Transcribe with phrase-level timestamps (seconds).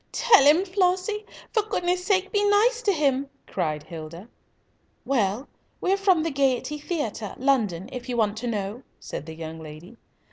[0.11, 1.25] "Tell him, Flossie!
[1.53, 4.27] For goodness' sake be nice to him!" cried Hilda.
[5.05, 5.47] "Well,
[5.79, 9.97] we're from the Gaiety Theatre, London, if you want to know," said the young lady.